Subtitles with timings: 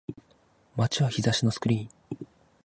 [0.77, 1.83] 街は日差しのスクリー
[2.15, 2.27] ン